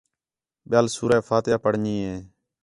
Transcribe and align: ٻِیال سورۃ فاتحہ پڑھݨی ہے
ٻِیال 0.69 0.85
سورۃ 0.95 1.19
فاتحہ 1.27 1.57
پڑھݨی 1.63 1.95
ہے 2.05 2.15